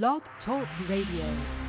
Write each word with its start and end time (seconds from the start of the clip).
Blog 0.00 0.22
Talk 0.46 0.66
Radio. 0.88 1.61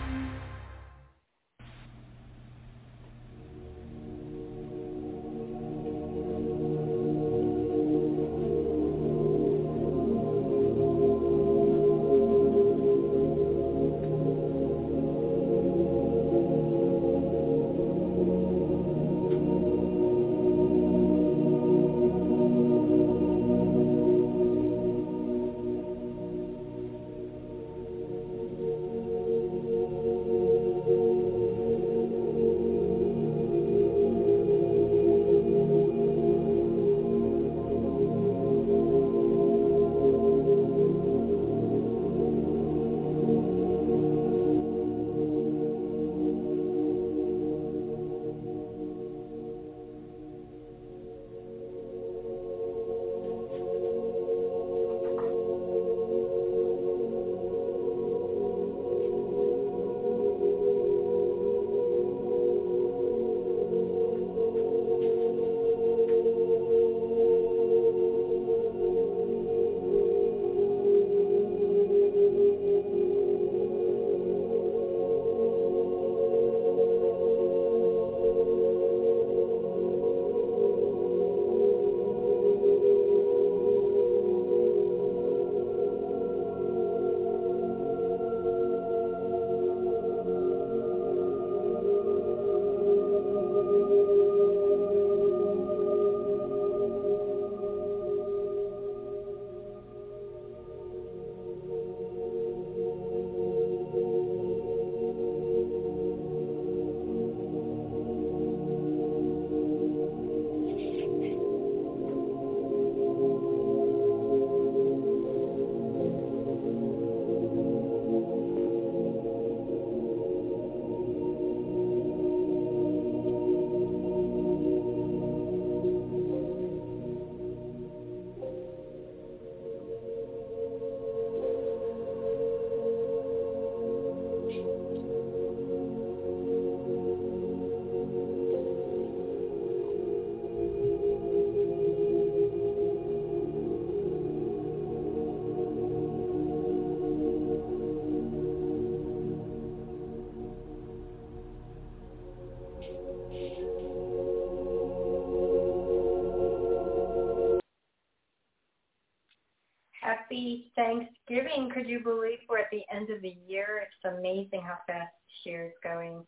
Thanksgiving. 160.75 161.69
Could 161.74 161.88
you 161.88 162.00
believe 162.00 162.40
we're 162.50 162.59
at 162.59 162.72
the 162.72 162.84
end 162.94 163.09
of 163.09 163.22
the 163.22 163.35
year? 163.47 163.84
It's 163.84 164.16
amazing 164.18 164.62
how 164.62 164.78
fast 164.88 165.12
this 165.28 165.51
year 165.51 165.66
is 165.66 165.74
going. 165.84 166.25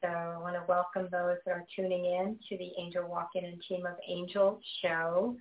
So 0.00 0.08
I 0.08 0.38
want 0.38 0.54
to 0.54 0.62
welcome 0.68 1.08
those 1.10 1.38
that 1.44 1.52
are 1.52 1.64
tuning 1.74 2.04
in 2.04 2.38
to 2.48 2.56
the 2.56 2.70
Angel 2.78 3.08
Walk-In 3.08 3.44
and 3.44 3.60
Team 3.68 3.84
of 3.84 3.94
Angels 4.08 4.62
show. 4.80 5.36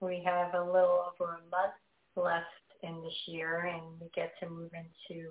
We 0.00 0.22
have 0.24 0.54
a 0.54 0.62
little 0.62 1.06
over 1.08 1.32
a 1.32 1.50
month 1.50 1.74
left 2.16 2.44
in 2.82 3.02
this 3.02 3.14
year 3.26 3.70
and 3.72 3.82
we 4.00 4.08
get 4.14 4.32
to 4.40 4.48
move 4.48 4.70
into 4.74 5.30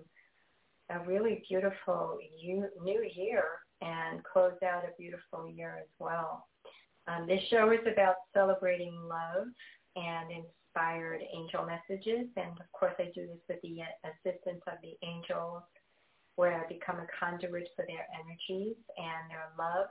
a 0.89 0.99
really 1.05 1.43
beautiful 1.47 2.17
new 2.43 3.09
year 3.13 3.43
and 3.81 4.23
close 4.23 4.53
out 4.65 4.83
a 4.85 4.99
beautiful 4.99 5.49
year 5.49 5.77
as 5.79 5.89
well. 5.99 6.47
Um, 7.07 7.27
this 7.27 7.41
show 7.49 7.71
is 7.71 7.85
about 7.91 8.15
celebrating 8.33 8.95
love 9.07 9.47
and 9.95 10.45
inspired 10.73 11.21
angel 11.35 11.65
messages. 11.65 12.27
And 12.37 12.59
of 12.59 12.71
course, 12.71 12.93
I 12.99 13.11
do 13.13 13.27
this 13.27 13.41
with 13.49 13.61
the 13.61 13.81
assistance 14.03 14.61
of 14.67 14.77
the 14.81 14.95
angels, 15.05 15.63
where 16.35 16.53
I 16.53 16.67
become 16.67 16.97
a 16.97 17.07
conduit 17.19 17.69
for 17.75 17.85
their 17.85 18.07
energies 18.17 18.75
and 18.97 19.29
their 19.29 19.49
love. 19.57 19.87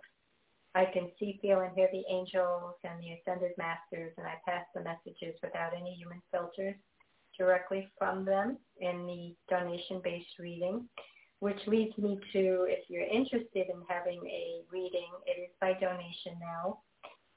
I 0.75 0.87
can 0.87 1.11
see, 1.19 1.39
feel, 1.43 1.61
and 1.61 1.77
hear 1.77 1.89
the 1.93 2.05
angels 2.11 2.75
and 2.83 2.99
the 3.01 3.13
ascended 3.13 3.53
masters, 3.59 4.13
and 4.17 4.27
I 4.27 4.35
pass 4.47 4.65
the 4.75 4.83
messages 4.83 5.39
without 5.43 5.75
any 5.75 5.95
human 5.95 6.23
filters 6.33 6.75
directly 7.39 7.89
from 7.99 8.25
them 8.25 8.59
in 8.81 9.07
the 9.07 9.35
donation-based 9.55 10.39
reading, 10.39 10.89
which 11.41 11.61
leads 11.67 11.97
me 11.99 12.19
to, 12.33 12.67
if 12.69 12.89
you're 12.89 13.05
interested 13.05 13.69
in 13.69 13.83
having 13.89 14.21
a 14.27 14.63
reading, 14.71 15.09
it 15.27 15.41
is 15.41 15.51
by 15.61 15.75
donation 15.75 16.35
now. 16.41 16.79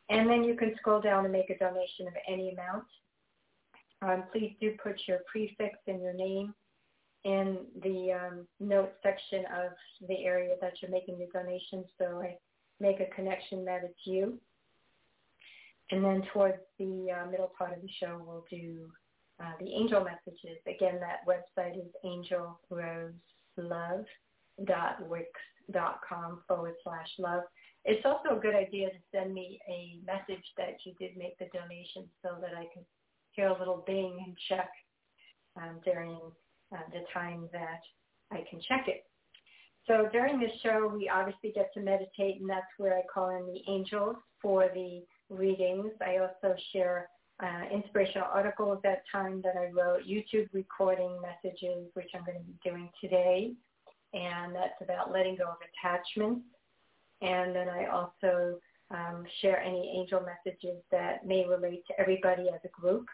And 0.09 0.29
then 0.29 0.43
you 0.43 0.57
can 0.57 0.75
scroll 0.77 1.01
down 1.01 1.25
and 1.25 1.33
make 1.33 1.51
a 1.51 1.59
donation 1.59 2.07
of 2.09 2.15
any 2.29 2.51
amount. 2.53 2.85
Um, 4.03 4.25
please 4.33 4.55
do 4.61 4.75
put 4.83 4.97
your 5.07 5.21
prefix 5.31 5.79
and 5.87 6.03
your 6.03 6.15
name 6.15 6.55
in 7.25 7.59
the 7.83 8.13
um, 8.13 8.47
notes 8.59 8.95
section 9.03 9.45
of 9.47 9.73
the 10.09 10.25
area 10.25 10.55
that 10.61 10.73
you're 10.81 10.91
making 10.91 11.19
the 11.19 11.29
donation 11.33 11.85
so 11.99 12.23
I 12.23 12.37
make 12.81 12.99
a 13.01 13.15
connection 13.15 13.65
that 13.67 13.83
it's 13.85 13.99
you. 14.05 14.39
And 15.91 16.05
then 16.05 16.23
towards 16.33 16.59
the 16.79 17.09
uh, 17.11 17.31
middle 17.31 17.53
part 17.59 17.73
of 17.73 17.83
the 17.83 17.91
show, 18.01 18.23
we'll 18.25 18.47
do 18.51 18.89
uh, 19.39 19.53
the 19.61 19.73
angel 19.73 20.03
messages. 20.03 20.59
Again, 20.67 20.99
that 21.01 21.27
website 21.27 21.77
is 21.77 21.91
Angel 22.05 22.59
Rose 22.71 23.13
Love 23.57 24.05
love.wix.com 24.69 26.43
forward 26.47 26.75
slash 26.83 27.09
love. 27.19 27.43
It's 27.85 28.05
also 28.05 28.37
a 28.37 28.41
good 28.41 28.55
idea 28.55 28.91
to 28.91 28.97
send 29.13 29.33
me 29.33 29.59
a 29.69 29.99
message 30.05 30.45
that 30.59 30.77
you 30.85 30.93
did 30.99 31.17
make 31.17 31.39
the 31.39 31.47
donation 31.53 32.05
so 32.23 32.37
that 32.41 32.55
I 32.55 32.67
can 32.73 32.85
hear 33.33 33.49
a 33.49 33.59
little 33.59 33.83
bing 33.87 34.23
and 34.25 34.37
check 34.49 34.71
um, 35.57 35.81
during 35.85 36.19
uh, 36.73 36.79
the 36.93 37.01
time 37.13 37.49
that 37.53 37.81
I 38.31 38.45
can 38.51 38.61
check 38.69 38.87
it. 38.87 39.05
So 39.87 40.09
during 40.13 40.39
this 40.39 40.53
show, 40.63 40.93
we 40.95 41.09
obviously 41.09 41.53
get 41.53 41.73
to 41.75 41.81
meditate, 41.81 42.41
and 42.41 42.49
that's 42.49 42.67
where 42.77 42.97
I 42.97 43.03
call 43.13 43.31
in 43.31 43.47
the 43.47 43.61
angels 43.73 44.17
for 44.41 44.69
the 44.75 45.03
readings. 45.31 45.91
I 46.01 46.19
also 46.19 46.55
share 46.73 47.09
uh, 47.43 47.63
inspirational 47.73 48.29
articles 48.33 48.79
at 48.85 49.03
time 49.11 49.41
that 49.43 49.55
I 49.57 49.71
wrote, 49.73 50.03
YouTube 50.07 50.49
recording 50.53 51.19
messages, 51.23 51.89
which 51.95 52.11
I'm 52.15 52.25
going 52.25 52.39
to 52.39 52.45
be 52.45 52.59
doing 52.63 52.91
today, 53.01 53.53
and 54.13 54.55
that's 54.55 54.81
about 54.81 55.13
letting 55.13 55.37
go 55.37 55.45
of 55.45 55.57
attachments. 55.61 56.45
And 57.23 57.55
then 57.55 57.69
I 57.69 57.87
also 57.87 58.59
um, 58.91 59.25
share 59.41 59.61
any 59.61 59.95
angel 59.99 60.21
messages 60.21 60.83
that 60.91 61.27
may 61.27 61.47
relate 61.47 61.87
to 61.89 62.01
everybody 62.01 62.49
as 62.49 62.61
a 62.65 62.69
group. 62.69 63.07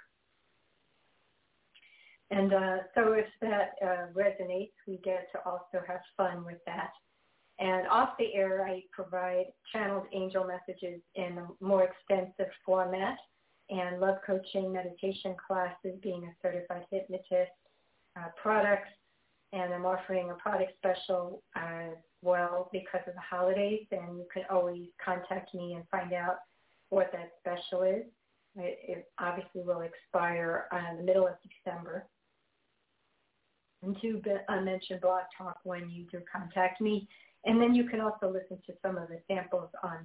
And 2.31 2.53
uh, 2.53 2.77
so 2.95 3.13
if 3.13 3.27
that 3.41 3.75
uh, 3.83 4.07
resonates, 4.15 4.73
we 4.87 4.99
get 5.05 5.29
to 5.33 5.39
also 5.45 5.85
have 5.87 6.01
fun 6.17 6.45
with 6.45 6.59
that. 6.67 6.91
And 7.59 7.87
off 7.89 8.11
the 8.19 8.35
air, 8.35 8.67
I 8.67 8.83
provide 8.93 9.47
channeled 9.73 10.07
angel 10.13 10.45
messages 10.45 11.01
in 11.15 11.39
a 11.39 11.65
more 11.65 11.85
extensive 11.85 12.53
format 12.65 13.17
and 13.71 14.01
love 14.01 14.17
coaching, 14.27 14.73
meditation 14.73 15.35
classes, 15.47 15.99
being 16.03 16.25
a 16.25 16.35
certified 16.43 16.85
hypnotist, 16.91 17.53
uh, 18.17 18.29
products, 18.41 18.91
and 19.53 19.73
I'm 19.73 19.87
offering 19.87 20.31
a 20.31 20.35
product 20.35 20.73
special 20.79 21.43
as 21.55 21.93
well 22.23 22.69
because 22.73 23.01
of 23.07 23.15
the 23.15 23.21
holidays, 23.21 23.87
and 23.91 24.19
you 24.19 24.27
can 24.33 24.43
always 24.51 24.87
contact 25.05 25.55
me 25.55 25.75
and 25.75 25.85
find 25.91 26.13
out 26.13 26.37
what 26.91 27.11
that 27.13 27.33
special 27.41 27.83
is. 27.83 28.05
It, 28.57 28.79
it 28.89 29.05
obviously 29.19 29.63
will 29.63 29.83
expire 29.83 30.67
uh, 30.73 30.91
in 30.91 30.99
the 30.99 31.05
middle 31.05 31.27
of 31.27 31.35
December. 31.43 32.07
And 33.83 33.97
to 34.01 34.21
I 34.49 34.61
mentioned 34.61 35.03
Blog 35.03 35.23
Talk 35.37 35.59
when 35.65 35.91
you 35.91 36.07
do 36.11 36.21
contact 36.33 36.81
me. 36.81 37.09
And 37.45 37.61
then 37.61 37.75
you 37.75 37.85
can 37.85 38.01
also 38.01 38.29
listen 38.29 38.59
to 38.67 38.73
some 38.83 38.97
of 38.97 39.09
the 39.09 39.21
samples 39.29 39.71
on 39.85 39.99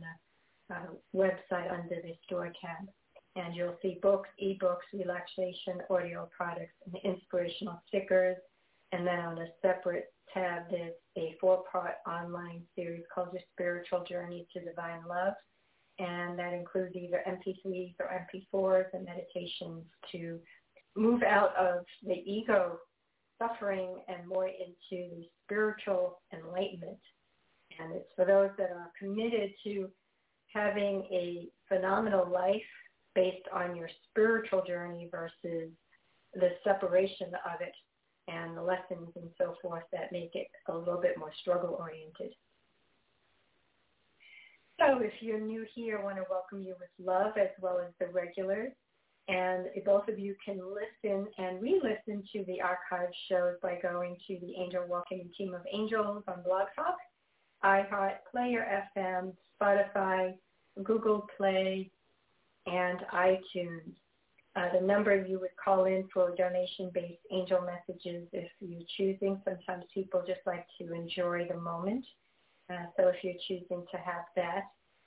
the 0.69 0.75
uh, 0.75 0.79
website 1.15 1.71
under 1.71 1.95
the 1.95 2.13
store 2.25 2.51
tab. 2.61 2.87
And 3.35 3.55
you'll 3.55 3.77
see 3.81 3.97
books, 4.01 4.29
ebooks, 4.43 4.85
relaxation, 4.93 5.81
audio 5.89 6.29
products, 6.35 6.75
and 6.85 6.95
inspirational 7.03 7.81
stickers. 7.87 8.37
And 8.91 9.07
then 9.07 9.19
on 9.19 9.37
a 9.37 9.47
separate 9.61 10.13
tab, 10.33 10.63
there's 10.69 10.93
a 11.17 11.35
four-part 11.39 11.95
online 12.07 12.63
series 12.75 13.03
called 13.13 13.29
Your 13.33 13.41
Spiritual 13.53 14.03
Journey 14.07 14.47
to 14.53 14.63
Divine 14.63 15.01
Love. 15.07 15.33
And 15.99 16.37
that 16.39 16.53
includes 16.53 16.95
either 16.95 17.23
MP3s 17.27 17.95
or 17.99 18.27
MP4s 18.33 18.85
and 18.93 19.05
meditations 19.05 19.83
to 20.11 20.39
move 20.95 21.23
out 21.23 21.55
of 21.55 21.85
the 22.03 22.21
ego 22.25 22.79
suffering 23.39 24.01
and 24.07 24.27
more 24.27 24.47
into 24.47 25.15
the 25.15 25.25
spiritual 25.43 26.19
enlightenment. 26.33 26.99
And 27.79 27.93
it's 27.95 28.09
for 28.15 28.25
those 28.25 28.49
that 28.57 28.71
are 28.71 28.91
committed 28.99 29.51
to 29.63 29.89
having 30.53 31.03
a 31.11 31.47
phenomenal 31.67 32.29
life 32.29 32.61
based 33.15 33.47
on 33.53 33.75
your 33.75 33.89
spiritual 34.09 34.63
journey 34.65 35.09
versus 35.11 35.69
the 36.33 36.49
separation 36.63 37.27
of 37.45 37.61
it 37.61 37.73
and 38.27 38.55
the 38.55 38.61
lessons 38.61 39.09
and 39.15 39.29
so 39.37 39.55
forth 39.61 39.83
that 39.91 40.11
make 40.11 40.31
it 40.35 40.47
a 40.69 40.77
little 40.77 41.01
bit 41.01 41.17
more 41.17 41.31
struggle 41.41 41.77
oriented. 41.79 42.33
So 44.79 44.99
if 44.99 45.13
you're 45.21 45.39
new 45.39 45.65
here, 45.75 45.99
I 45.99 46.03
want 46.03 46.17
to 46.17 46.25
welcome 46.29 46.61
you 46.61 46.75
with 46.79 46.89
love 46.99 47.37
as 47.37 47.49
well 47.61 47.79
as 47.79 47.93
the 47.99 48.07
regulars. 48.07 48.71
And 49.27 49.67
both 49.85 50.07
of 50.07 50.17
you 50.17 50.35
can 50.43 50.59
listen 50.59 51.27
and 51.37 51.61
re-listen 51.61 52.23
to 52.33 52.43
the 52.45 52.59
archive 52.61 53.13
shows 53.29 53.53
by 53.61 53.77
going 53.81 54.17
to 54.27 54.39
the 54.41 54.55
Angel 54.55 54.83
Walk-In 54.87 55.29
Team 55.37 55.53
of 55.53 55.61
Angels 55.71 56.23
on 56.27 56.41
Blog 56.43 56.67
Talk, 56.75 56.97
iHeart, 57.63 58.15
Player 58.31 58.83
FM, 58.97 59.33
Spotify, 59.61 60.33
Google 60.83 61.27
Play, 61.37 61.91
and 62.65 62.99
iTunes. 63.13 63.93
Uh, 64.55 64.67
the 64.73 64.85
number 64.85 65.15
you 65.15 65.39
would 65.39 65.55
call 65.63 65.85
in 65.85 66.07
for 66.13 66.35
donation-based 66.35 67.21
angel 67.31 67.61
messages 67.61 68.27
if 68.33 68.49
you're 68.59 68.81
choosing. 68.97 69.41
Sometimes 69.45 69.85
people 69.93 70.23
just 70.27 70.41
like 70.45 70.65
to 70.79 70.93
enjoy 70.93 71.47
the 71.47 71.57
moment. 71.57 72.05
Uh, 72.69 72.85
so 72.97 73.07
if 73.07 73.15
you're 73.23 73.33
choosing 73.47 73.85
to 73.91 73.97
have 73.97 74.25
that, 74.35 74.63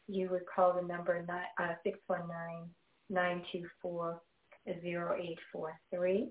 you 0.08 0.28
would 0.30 0.46
call 0.46 0.72
the 0.74 0.86
number 0.86 1.24
uh, 1.60 1.74
619 1.82 2.70
924 3.10 4.20
0843. 4.66 6.30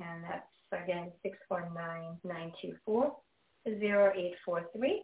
And 0.00 0.24
that's 0.24 0.82
again 0.82 1.12
619 1.22 2.18
924 2.24 3.16
0843. 3.66 5.02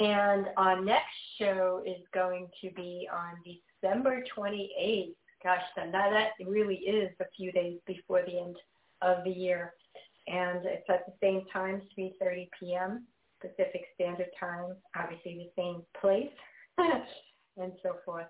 And 0.00 0.46
our 0.56 0.80
next 0.80 1.16
show 1.38 1.82
is 1.86 2.02
going 2.14 2.48
to 2.62 2.70
be 2.70 3.08
on 3.12 3.34
December 3.44 4.22
28th. 4.36 5.14
Gosh, 5.42 5.62
now 5.76 6.10
that 6.10 6.32
really 6.46 6.76
is 6.76 7.10
a 7.20 7.24
few 7.36 7.50
days 7.52 7.78
before 7.86 8.22
the 8.26 8.38
end 8.38 8.56
of 9.02 9.24
the 9.24 9.30
year. 9.30 9.72
And 10.26 10.64
it's 10.64 10.88
at 10.88 11.06
the 11.06 11.12
same 11.22 11.44
time, 11.52 11.82
3.30 11.98 12.48
p.m. 12.58 13.06
Pacific 13.40 13.86
Standard 13.94 14.28
Time, 14.38 14.76
obviously 14.94 15.50
the 15.56 15.62
same 15.62 15.82
place, 15.98 16.30
and 17.56 17.72
so 17.82 17.96
forth. 18.04 18.26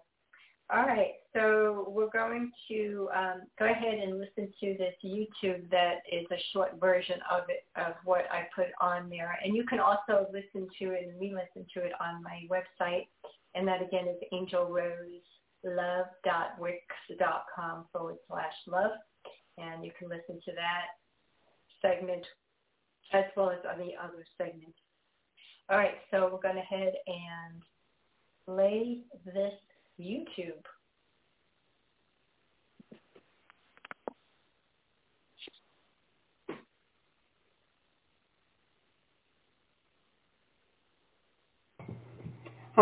All 0.73 0.85
right, 0.85 1.15
so 1.35 1.87
we're 1.89 2.11
going 2.11 2.53
to 2.69 3.09
um, 3.13 3.43
go 3.59 3.65
ahead 3.65 3.99
and 3.99 4.21
listen 4.21 4.53
to 4.61 4.77
this 4.79 4.95
YouTube 5.05 5.69
that 5.69 5.97
is 6.11 6.27
a 6.31 6.41
short 6.53 6.79
version 6.79 7.19
of 7.29 7.41
it, 7.49 7.65
of 7.75 7.95
what 8.05 8.27
I 8.31 8.47
put 8.55 8.69
on 8.81 9.11
there. 9.11 9.37
And 9.45 9.57
you 9.57 9.65
can 9.65 9.81
also 9.81 10.29
listen 10.33 10.69
to 10.79 10.93
it 10.93 11.09
and 11.09 11.21
re-listen 11.21 11.67
to 11.75 11.81
it 11.85 11.91
on 12.01 12.23
my 12.23 12.47
website. 12.49 13.09
And 13.57 13.67
that 13.67 13.83
again 13.83 14.07
is 14.07 14.23
angelroselove.wix.com 15.65 17.87
forward 17.93 18.17
slash 18.29 18.53
love. 18.67 18.91
And 19.59 19.85
you 19.85 19.91
can 19.99 20.09
listen 20.09 20.41
to 20.45 20.53
that 20.53 20.87
segment 21.83 22.25
as 23.13 23.25
well 23.37 23.51
as 23.51 23.59
the 23.63 23.93
other 24.03 24.25
segments. 24.39 24.79
All 25.69 25.77
right, 25.77 25.97
so 26.11 26.31
we're 26.33 26.41
going 26.41 26.57
to 26.57 26.63
head 26.63 26.95
and 27.07 27.63
play 28.45 29.03
this 29.25 29.53
YouTube. 30.01 30.65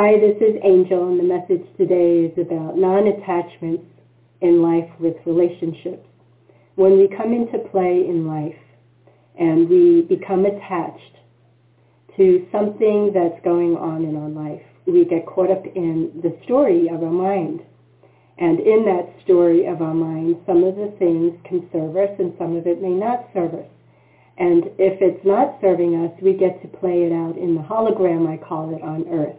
Hi, 0.01 0.13
this 0.17 0.37
is 0.37 0.55
Angel, 0.63 1.09
and 1.09 1.19
the 1.19 1.25
message 1.25 1.67
today 1.77 2.31
is 2.31 2.39
about 2.39 2.79
non-attachments 2.79 3.83
in 4.41 4.63
life 4.63 4.89
with 5.01 5.17
relationships. 5.27 6.07
When 6.77 6.99
we 6.99 7.09
come 7.09 7.33
into 7.33 7.59
play 7.71 8.07
in 8.07 8.25
life 8.25 8.63
and 9.37 9.69
we 9.69 10.03
become 10.03 10.47
attached 10.47 11.19
to 12.17 12.47
something 12.53 13.11
that's 13.13 13.43
going 13.43 13.75
on 13.75 14.05
in 14.05 14.15
our 14.15 14.29
life, 14.29 14.63
we 14.87 15.05
get 15.05 15.27
caught 15.27 15.51
up 15.51 15.67
in 15.75 16.13
the 16.23 16.39
story 16.45 16.87
of 16.87 17.03
our 17.03 17.11
mind. 17.11 17.63
And 18.39 18.61
in 18.61 18.85
that 18.85 19.13
story 19.25 19.67
of 19.67 19.83
our 19.83 19.95
mind, 19.95 20.37
some 20.47 20.63
of 20.63 20.77
the 20.77 20.95
things 21.01 21.35
can 21.43 21.69
serve 21.73 21.97
us 21.97 22.15
and 22.21 22.33
some 22.39 22.55
of 22.55 22.69
it 22.69 22.81
may 22.81 22.95
not 22.95 23.27
serve 23.35 23.53
us. 23.53 23.67
And 24.39 24.67
if 24.79 25.03
it's 25.03 25.27
not 25.27 25.59
serving 25.61 25.97
us, 26.07 26.13
we 26.23 26.35
get 26.35 26.63
to 26.63 26.69
play 26.79 27.03
it 27.03 27.11
out 27.11 27.37
in 27.37 27.57
the 27.57 27.63
hologram, 27.63 28.29
I 28.29 28.37
call 28.37 28.73
it, 28.77 28.81
on 28.81 29.03
earth. 29.09 29.35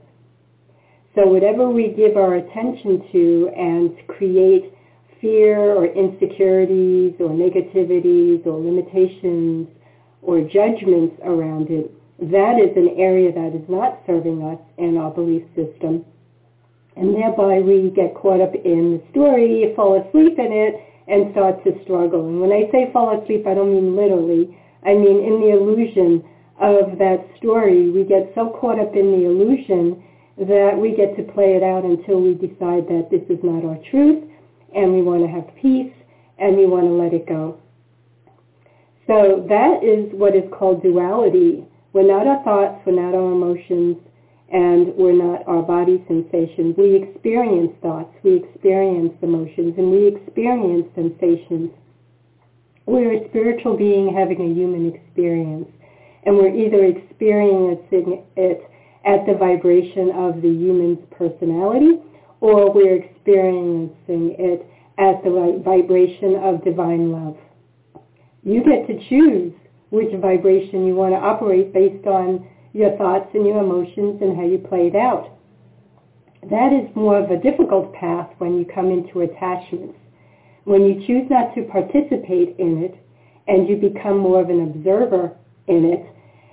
So 1.19 1.27
whatever 1.27 1.69
we 1.69 1.89
give 1.89 2.15
our 2.15 2.35
attention 2.35 3.03
to 3.11 3.51
and 3.53 3.91
create 4.07 4.73
fear 5.19 5.59
or 5.75 5.85
insecurities 5.87 7.15
or 7.19 7.27
negativities 7.35 8.47
or 8.47 8.57
limitations 8.57 9.67
or 10.21 10.39
judgments 10.39 11.19
around 11.25 11.67
it, 11.71 11.91
that 12.31 12.55
is 12.55 12.71
an 12.77 12.95
area 12.97 13.33
that 13.33 13.51
is 13.53 13.67
not 13.67 13.99
serving 14.07 14.43
us 14.43 14.59
in 14.77 14.95
our 14.95 15.11
belief 15.11 15.43
system. 15.57 16.05
And 16.95 17.13
thereby 17.13 17.59
we 17.59 17.91
get 17.93 18.15
caught 18.15 18.39
up 18.39 18.55
in 18.55 18.95
the 18.95 19.03
story, 19.11 19.73
fall 19.75 19.99
asleep 19.99 20.39
in 20.39 20.53
it, 20.53 20.79
and 21.09 21.33
start 21.33 21.61
to 21.65 21.83
struggle. 21.83 22.29
And 22.29 22.39
when 22.39 22.53
I 22.53 22.71
say 22.71 22.93
fall 22.93 23.21
asleep, 23.21 23.45
I 23.45 23.55
don't 23.55 23.73
mean 23.75 23.93
literally. 23.93 24.57
I 24.85 24.93
mean 24.93 25.19
in 25.19 25.41
the 25.41 25.51
illusion 25.51 26.23
of 26.61 26.97
that 26.97 27.27
story. 27.35 27.91
We 27.91 28.05
get 28.05 28.31
so 28.35 28.55
caught 28.61 28.79
up 28.79 28.95
in 28.95 29.11
the 29.11 29.25
illusion 29.27 30.01
that 30.39 30.77
we 30.77 30.95
get 30.95 31.15
to 31.17 31.23
play 31.33 31.55
it 31.55 31.63
out 31.63 31.83
until 31.83 32.21
we 32.21 32.33
decide 32.33 32.87
that 32.87 33.09
this 33.11 33.23
is 33.29 33.43
not 33.43 33.65
our 33.65 33.77
truth 33.91 34.23
and 34.75 34.93
we 34.93 35.01
want 35.01 35.21
to 35.21 35.27
have 35.27 35.47
peace 35.61 35.93
and 36.37 36.55
we 36.55 36.65
want 36.65 36.85
to 36.85 36.93
let 36.93 37.13
it 37.13 37.27
go. 37.27 37.59
So 39.07 39.45
that 39.49 39.83
is 39.83 40.13
what 40.13 40.35
is 40.35 40.43
called 40.51 40.83
duality 40.83 41.65
We're 41.93 42.05
not 42.05 42.27
our 42.27 42.43
thoughts, 42.43 42.81
we're 42.85 43.01
not 43.01 43.15
our 43.15 43.31
emotions, 43.31 43.97
and 44.51 44.93
we're 44.95 45.17
not 45.17 45.47
our 45.47 45.63
body 45.63 46.03
sensations. 46.07 46.75
We 46.77 46.95
experience 46.95 47.73
thoughts, 47.81 48.13
we 48.23 48.35
experience 48.37 49.13
emotions, 49.21 49.73
and 49.77 49.91
we 49.91 50.07
experience 50.07 50.85
sensations. 50.93 51.71
We're 52.85 53.13
a 53.13 53.29
spiritual 53.29 53.75
being 53.75 54.13
having 54.13 54.39
a 54.41 54.53
human 54.53 54.93
experience, 54.93 55.67
and 56.25 56.37
we're 56.37 56.53
either 56.53 56.85
experiencing 56.85 58.23
it 58.37 58.61
at 59.05 59.25
the 59.25 59.33
vibration 59.33 60.11
of 60.11 60.41
the 60.41 60.49
human's 60.49 60.99
personality, 61.11 61.99
or 62.41 62.71
we're 62.73 62.95
experiencing 62.95 64.35
it 64.37 64.65
at 64.97 65.23
the 65.23 65.61
vibration 65.63 66.35
of 66.35 66.63
divine 66.63 67.11
love. 67.11 67.37
You 68.43 68.63
get 68.63 68.87
to 68.87 69.09
choose 69.09 69.53
which 69.89 70.13
vibration 70.21 70.85
you 70.85 70.95
want 70.95 71.13
to 71.13 71.19
operate 71.19 71.73
based 71.73 72.05
on 72.07 72.47
your 72.73 72.95
thoughts 72.97 73.29
and 73.33 73.45
your 73.45 73.63
emotions 73.63 74.21
and 74.21 74.35
how 74.35 74.45
you 74.45 74.57
play 74.57 74.87
it 74.87 74.95
out. 74.95 75.35
That 76.49 76.71
is 76.71 76.95
more 76.95 77.17
of 77.17 77.31
a 77.31 77.37
difficult 77.37 77.93
path 77.93 78.29
when 78.37 78.57
you 78.57 78.65
come 78.65 78.89
into 78.91 79.21
attachments. 79.21 79.97
When 80.63 80.83
you 80.83 81.05
choose 81.05 81.29
not 81.29 81.55
to 81.55 81.63
participate 81.63 82.55
in 82.59 82.83
it 82.83 82.95
and 83.47 83.67
you 83.67 83.75
become 83.75 84.19
more 84.19 84.41
of 84.41 84.49
an 84.49 84.61
observer 84.61 85.35
in 85.67 85.85
it, 85.85 86.05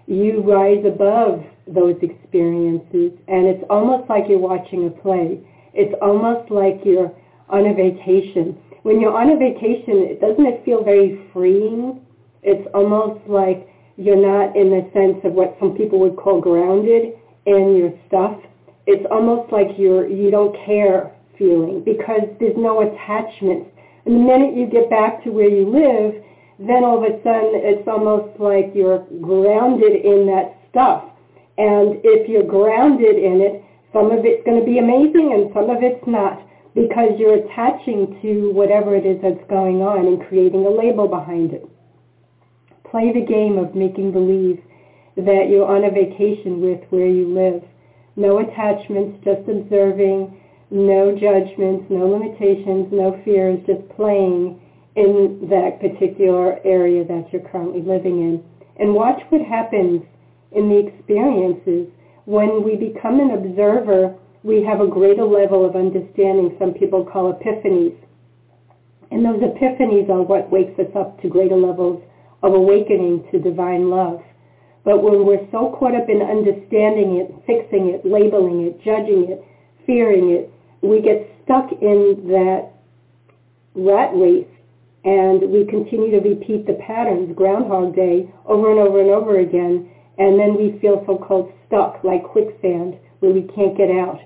you 0.07 0.43
rise 0.43 0.85
above 0.85 1.45
those 1.67 1.97
experiences 2.03 3.13
and 3.29 3.47
it's 3.47 3.65
almost 3.69 4.09
like 4.09 4.25
you're 4.29 4.39
watching 4.39 4.87
a 4.87 4.91
play. 4.91 5.41
It's 5.75 5.95
almost 6.01 6.51
like 6.51 6.81
you're 6.85 7.13
on 7.49 7.67
a 7.67 7.75
vacation. 7.75 8.57
When 8.83 9.01
you're 9.01 9.17
on 9.17 9.31
a 9.31 9.37
vacation, 9.37 10.07
it 10.07 10.21
doesn't 10.21 10.47
it 10.47 10.65
feel 10.65 10.85
very 10.85 11.29
freeing? 11.33 12.01
It's 12.43 12.67
almost 12.73 13.27
like 13.29 13.69
you're 13.97 14.17
not 14.17 14.57
in 14.57 14.71
the 14.71 14.89
sense 14.93 15.19
of 15.25 15.33
what 15.33 15.57
some 15.59 15.77
people 15.77 15.99
would 16.01 16.17
call 16.17 16.41
grounded 16.41 17.15
in 17.47 17.77
your 17.77 17.93
stuff. 18.07 18.39
It's 18.87 19.07
almost 19.11 19.53
like 19.53 19.69
you're 19.77 20.09
you 20.09 20.31
don't 20.31 20.55
care 20.65 21.13
feeling 21.39 21.83
because 21.85 22.23
there's 22.39 22.57
no 22.57 22.83
attachment. 22.83 23.67
And 24.05 24.15
the 24.15 24.21
minute 24.21 24.57
you 24.57 24.67
get 24.67 24.89
back 24.89 25.25
to 25.25 25.31
where 25.31 25.49
you 25.49 25.69
live, 25.69 26.23
then 26.59 26.85
all 26.85 26.99
of 26.99 27.05
a 27.05 27.17
sudden 27.23 27.53
it's 27.55 27.87
almost 27.89 28.39
like 28.39 28.71
you're 28.75 29.05
grounded 29.21 30.05
in 30.05 30.27
that 30.27 30.57
stuff. 30.71 31.05
And 31.59 32.01
if 32.05 32.29
you're 32.29 32.47
grounded 32.47 33.17
in 33.17 33.41
it, 33.41 33.65
some 33.93 34.11
of 34.11 34.25
it's 34.25 34.45
going 34.45 34.61
to 34.61 34.67
be 34.67 34.79
amazing 34.79 35.33
and 35.33 35.51
some 35.55 35.71
of 35.71 35.83
it's 35.83 36.07
not 36.07 36.43
because 36.75 37.17
you're 37.19 37.41
attaching 37.45 38.19
to 38.21 38.53
whatever 38.53 38.95
it 38.95 39.07
is 39.07 39.21
that's 39.23 39.43
going 39.49 39.81
on 39.81 40.07
and 40.07 40.27
creating 40.29 40.67
a 40.67 40.71
label 40.71 41.09
behind 41.09 41.53
it 41.53 41.65
play 42.91 43.13
the 43.13 43.27
game 43.27 43.59
of 43.59 43.75
making 43.75 44.13
believe 44.13 44.63
that 45.17 45.49
you're 45.51 45.67
on 45.67 45.85
a 45.85 45.91
vacation 45.91 46.61
with 46.61 46.81
where 46.91 47.07
you 47.07 47.29
live. 47.29 47.63
No 48.17 48.39
attachments, 48.39 49.23
just 49.25 49.49
observing, 49.49 50.41
no 50.71 51.13
judgments, 51.13 51.85
no 51.91 52.07
limitations, 52.07 52.89
no 52.93 53.21
fears, 53.25 53.59
just 53.67 53.87
playing 53.97 54.61
in 54.95 55.47
that 55.51 55.81
particular 55.81 56.59
area 56.65 57.05
that 57.05 57.29
you're 57.33 57.49
currently 57.49 57.83
living 57.83 58.21
in. 58.21 58.45
And 58.79 58.95
watch 58.95 59.21
what 59.29 59.43
happens 59.43 60.03
in 60.53 60.69
the 60.69 60.87
experiences. 60.87 61.89
When 62.25 62.65
we 62.65 62.77
become 62.77 63.21
an 63.21 63.31
observer, 63.31 64.15
we 64.43 64.63
have 64.65 64.81
a 64.81 64.87
greater 64.87 65.25
level 65.25 65.65
of 65.65 65.77
understanding. 65.77 66.57
Some 66.59 66.75
people 66.75 67.05
call 67.05 67.33
epiphanies. 67.33 67.97
And 69.11 69.25
those 69.25 69.41
epiphanies 69.41 70.09
are 70.11 70.23
what 70.23 70.51
wakes 70.51 70.79
us 70.79 70.91
up 70.97 71.21
to 71.23 71.29
greater 71.29 71.57
levels 71.57 72.03
of 72.43 72.55
awakening 72.55 73.27
to 73.31 73.39
divine 73.39 73.91
love. 73.91 74.23
But 74.85 75.03
when 75.03 75.27
we're 75.27 75.47
so 75.51 75.75
caught 75.79 75.95
up 75.95 76.09
in 76.09 76.23
understanding 76.23 77.19
it, 77.19 77.35
fixing 77.47 77.89
it, 77.89 78.07
labeling 78.07 78.67
it, 78.67 78.79
judging 78.85 79.31
it, 79.31 79.45
fearing 79.85 80.31
it, 80.31 80.53
we 80.81 81.01
get 81.01 81.29
stuck 81.43 81.73
in 81.83 82.29
that 82.29 82.71
rat 83.75 84.11
race 84.15 84.47
and 85.05 85.51
we 85.51 85.65
continue 85.67 86.11
to 86.11 86.29
repeat 86.29 86.67
the 86.67 86.75
patterns, 86.87 87.35
Groundhog 87.35 87.95
Day, 87.95 88.29
over 88.45 88.71
and 88.71 88.81
over 88.81 89.01
and 89.01 89.11
over 89.11 89.39
again, 89.39 89.89
and 90.19 90.39
then 90.39 90.57
we 90.57 90.79
feel 90.81 91.05
so-called 91.07 91.53
stuck 91.67 92.03
like 92.05 92.25
quicksand 92.25 92.97
where 93.21 93.33
we 93.33 93.43
can't 93.55 93.77
get 93.77 93.91
out. 93.91 94.21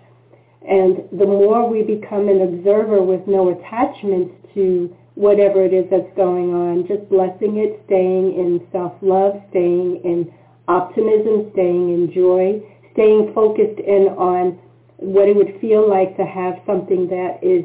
And 0.62 1.08
the 1.18 1.26
more 1.26 1.68
we 1.68 1.82
become 1.82 2.28
an 2.28 2.42
observer 2.42 3.02
with 3.02 3.26
no 3.26 3.50
attachments 3.50 4.34
to 4.54 4.94
whatever 5.14 5.64
it 5.64 5.72
is 5.72 5.86
that's 5.90 6.14
going 6.16 6.54
on, 6.54 6.86
just 6.86 7.08
blessing 7.08 7.58
it, 7.58 7.82
staying 7.86 8.34
in 8.34 8.66
self-love, 8.72 9.40
staying 9.50 10.00
in 10.04 10.32
optimism, 10.68 11.50
staying 11.52 11.92
in 11.92 12.12
joy, 12.12 12.62
staying 12.92 13.32
focused 13.34 13.80
in 13.80 14.08
on 14.16 14.58
what 14.96 15.28
it 15.28 15.34
would 15.34 15.58
feel 15.60 15.88
like 15.88 16.16
to 16.16 16.24
have 16.24 16.54
something 16.66 17.08
that 17.08 17.40
is 17.42 17.64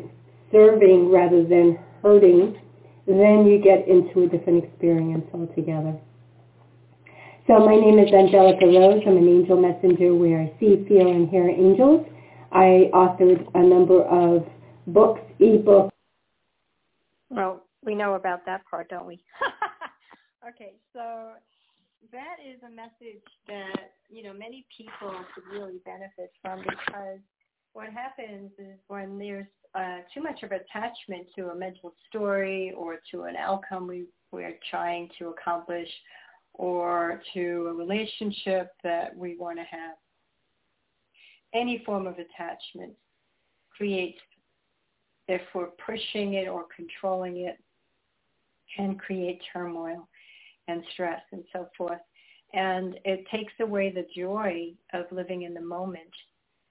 serving 0.51 1.11
rather 1.11 1.43
than 1.43 1.77
hurting, 2.01 2.57
then 3.07 3.45
you 3.45 3.59
get 3.61 3.87
into 3.87 4.23
a 4.23 4.27
different 4.27 4.63
experience 4.63 5.25
altogether. 5.33 5.95
So 7.47 7.59
my 7.59 7.75
name 7.75 7.99
is 7.99 8.11
Angelica 8.11 8.65
Rose. 8.65 9.03
I'm 9.05 9.17
an 9.17 9.27
angel 9.27 9.57
messenger 9.57 10.15
where 10.15 10.41
I 10.41 10.53
see, 10.59 10.83
feel, 10.87 11.07
and 11.07 11.29
hear 11.29 11.47
angels. 11.47 12.05
I 12.51 12.89
authored 12.93 13.45
a 13.53 13.61
number 13.61 14.01
of 14.03 14.47
books, 14.87 15.21
ebooks, 15.39 15.91
well, 17.29 17.63
we 17.83 17.95
know 17.95 18.15
about 18.15 18.45
that 18.45 18.65
part, 18.65 18.89
don't 18.89 19.05
we? 19.05 19.19
okay, 20.47 20.73
so 20.93 21.31
that 22.11 22.37
is 22.45 22.61
a 22.65 22.69
message 22.69 23.23
that, 23.47 23.93
you 24.09 24.23
know, 24.23 24.33
many 24.33 24.65
people 24.75 25.13
could 25.33 25.43
really 25.51 25.79
benefit 25.85 26.31
from 26.41 26.59
because 26.59 27.19
what 27.73 27.89
happens 27.89 28.51
is 28.57 28.77
when 28.87 29.17
there's 29.17 29.47
uh, 29.73 29.97
too 30.13 30.23
much 30.23 30.43
of 30.43 30.51
attachment 30.51 31.27
to 31.35 31.49
a 31.49 31.55
mental 31.55 31.93
story 32.07 32.73
or 32.77 32.97
to 33.11 33.23
an 33.23 33.35
outcome 33.35 33.87
we, 33.87 34.05
we're 34.31 34.57
trying 34.69 35.09
to 35.19 35.29
accomplish 35.29 35.89
or 36.57 37.21
to 37.33 37.67
a 37.69 37.73
relationship 37.73 38.71
that 38.83 39.15
we 39.15 39.35
want 39.37 39.57
to 39.57 39.63
have, 39.63 39.95
any 41.53 41.83
form 41.85 42.07
of 42.07 42.15
attachment 42.15 42.93
creates 43.75 44.19
if 45.27 45.41
we're 45.53 45.69
pushing 45.85 46.33
it 46.33 46.47
or 46.47 46.65
controlling 46.75 47.37
it 47.37 47.57
can 48.75 48.95
create 48.95 49.41
turmoil 49.53 50.07
and 50.67 50.83
stress 50.93 51.21
and 51.31 51.43
so 51.53 51.67
forth. 51.77 52.01
And 52.53 52.99
it 53.05 53.25
takes 53.31 53.53
away 53.59 53.91
the 53.91 54.05
joy 54.15 54.71
of 54.93 55.05
living 55.11 55.43
in 55.43 55.53
the 55.53 55.61
moment 55.61 56.11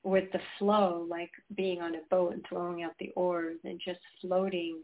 with 0.03 0.31
the 0.33 0.41
flow, 0.59 1.07
like 1.09 1.31
being 1.57 1.81
on 1.81 1.95
a 1.95 2.01
boat 2.11 2.35
and 2.35 2.45
throwing 2.49 2.83
out 2.83 2.93
the 3.01 3.11
oars 3.17 3.57
and 3.65 3.81
just 3.85 4.01
floating 4.21 4.83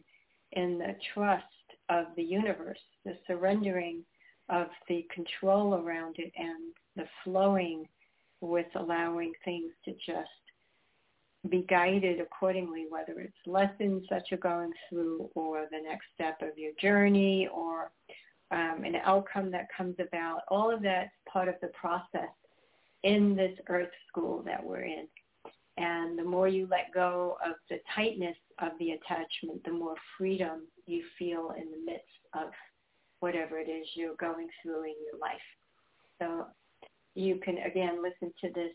in 0.52 0.78
the 0.78 0.96
trust 1.14 1.44
of 1.88 2.06
the 2.16 2.22
universe, 2.22 2.78
the 3.04 3.16
surrendering 3.26 4.02
of 4.50 4.68
the 4.88 5.06
control 5.14 5.74
around 5.74 6.16
it 6.18 6.32
and 6.36 6.74
the 6.96 7.06
flowing 7.24 7.86
with 8.40 8.66
allowing 8.74 9.32
things 9.44 9.72
to 9.84 9.92
just 9.92 10.28
be 11.48 11.64
guided 11.68 12.20
accordingly, 12.20 12.86
whether 12.90 13.18
it's 13.20 13.32
lessons 13.46 14.04
that 14.10 14.24
you're 14.30 14.38
going 14.38 14.72
through 14.88 15.30
or 15.34 15.66
the 15.70 15.80
next 15.82 16.04
step 16.14 16.42
of 16.42 16.58
your 16.58 16.72
journey 16.80 17.48
or 17.52 17.90
um, 18.50 18.82
an 18.84 18.96
outcome 19.04 19.50
that 19.50 19.68
comes 19.74 19.96
about. 19.98 20.40
All 20.48 20.74
of 20.74 20.82
that's 20.82 21.10
part 21.30 21.48
of 21.48 21.54
the 21.62 21.68
process 21.68 22.28
in 23.04 23.34
this 23.34 23.56
earth 23.68 23.90
school 24.08 24.42
that 24.44 24.62
we're 24.62 24.82
in. 24.82 25.06
And 25.78 26.18
the 26.18 26.24
more 26.24 26.46
you 26.46 26.68
let 26.70 26.92
go 26.92 27.38
of 27.44 27.54
the 27.70 27.78
tightness 27.94 28.36
of 28.58 28.72
the 28.78 28.90
attachment, 28.90 29.64
the 29.64 29.72
more 29.72 29.94
freedom 30.18 30.66
you 30.86 31.02
feel 31.18 31.54
in 31.56 31.70
the 31.70 31.90
midst 31.90 32.04
of 32.34 32.50
whatever 33.20 33.58
it 33.58 33.68
is 33.68 33.86
you're 33.94 34.16
going 34.16 34.48
through 34.62 34.84
in 34.84 34.94
your 35.04 35.18
life. 35.20 35.40
So 36.18 36.46
you 37.14 37.36
can, 37.36 37.58
again, 37.58 38.02
listen 38.02 38.32
to 38.40 38.48
this 38.52 38.72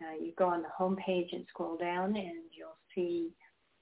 Uh, 0.03 0.15
you 0.23 0.33
go 0.37 0.49
on 0.49 0.61
the 0.63 0.69
home 0.77 0.97
page 0.97 1.33
and 1.33 1.47
scroll 1.49 1.79
down 1.79 2.17
and 2.17 2.43
you'll 2.53 2.77
see 2.95 3.33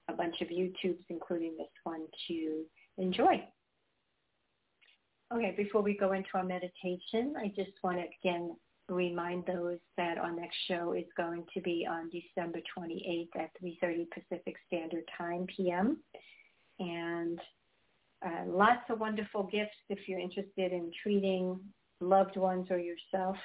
a 0.08 0.12
bunch 0.12 0.40
of 0.42 0.48
YouTubes, 0.48 1.04
including 1.08 1.56
this 1.56 1.66
one, 1.82 2.06
to 2.28 2.64
enjoy. 2.98 3.42
Okay, 5.32 5.54
before 5.56 5.80
we 5.82 5.96
go 5.96 6.12
into 6.12 6.28
our 6.34 6.44
meditation, 6.44 7.34
I 7.36 7.48
just 7.56 7.72
want 7.82 7.96
to 7.96 8.04
again 8.22 8.54
remind 8.88 9.46
those 9.46 9.78
that 9.96 10.18
our 10.18 10.32
next 10.32 10.56
show 10.68 10.92
is 10.92 11.06
going 11.16 11.44
to 11.54 11.60
be 11.60 11.86
on 11.88 12.10
December 12.10 12.60
28th 12.76 13.28
at 13.36 13.50
3.30 13.62 14.06
Pacific 14.10 14.56
Standard 14.66 15.04
Time 15.16 15.46
p.m. 15.56 15.98
And 16.78 17.38
uh, 18.24 18.44
lots 18.46 18.82
of 18.90 19.00
wonderful 19.00 19.44
gifts 19.44 19.76
if 19.88 20.00
you're 20.06 20.18
interested 20.18 20.72
in 20.72 20.90
treating 21.02 21.58
loved 22.00 22.36
ones 22.36 22.66
or 22.70 22.78
yourself 22.78 23.36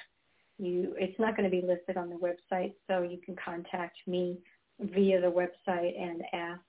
you 0.60 0.94
it's 0.98 1.18
not 1.18 1.36
going 1.36 1.50
to 1.50 1.60
be 1.60 1.66
listed 1.66 1.96
on 1.96 2.10
the 2.10 2.16
website, 2.16 2.74
so 2.86 3.02
you 3.02 3.18
can 3.24 3.34
contact 3.42 3.96
me 4.06 4.38
via 4.78 5.20
the 5.20 5.26
website 5.26 6.00
and 6.00 6.22
ask 6.32 6.60